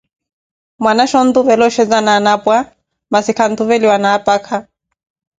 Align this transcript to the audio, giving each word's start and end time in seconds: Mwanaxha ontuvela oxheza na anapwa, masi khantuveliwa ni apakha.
Mwanaxha 0.83 1.17
ontuvela 1.25 1.63
oxheza 1.71 1.99
na 2.05 2.11
anapwa, 2.19 2.57
masi 3.11 3.31
khantuveliwa 3.37 3.95
ni 4.01 4.09
apakha. 4.15 4.57